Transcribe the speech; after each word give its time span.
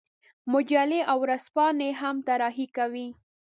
مجلې 0.51 1.01
او 1.11 1.17
ورځپاڼې 1.23 1.89
هم 2.01 2.15
طراحي 2.27 2.67
کوي. 2.77 3.07